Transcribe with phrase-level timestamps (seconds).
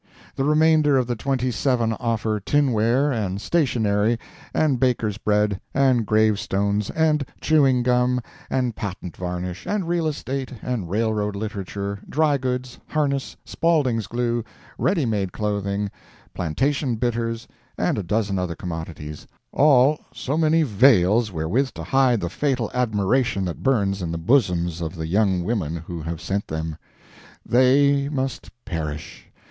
[0.35, 4.17] The remainder of the twenty seven offer tinware, and stationery,
[4.51, 8.19] and baker's bread, and grave stones, and chewing gum,
[8.49, 14.43] and patent varnish, and real estate, and railroad literature, dry goods, harness, Spaulding's glue,
[14.79, 15.91] ready made clothing,
[16.33, 17.47] plantation bitters,
[17.77, 23.61] and a dozen other commodities—all so many veils wherewith to hide the fatal admiration that
[23.61, 26.75] burns in the bosoms of the young women who have sent them.
[27.45, 29.27] They must perish.